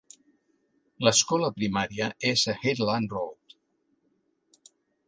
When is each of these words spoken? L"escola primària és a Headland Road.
L"escola 1.03 1.51
primària 1.59 2.09
és 2.33 2.47
a 2.47 2.57
Headland 2.63 3.15
Road. 3.19 3.59